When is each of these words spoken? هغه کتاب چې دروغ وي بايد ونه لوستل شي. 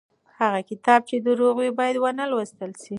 هغه 0.39 0.59
کتاب 0.69 0.99
چې 1.09 1.15
دروغ 1.27 1.55
وي 1.59 1.71
بايد 1.77 1.95
ونه 1.99 2.23
لوستل 2.31 2.71
شي. 2.81 2.89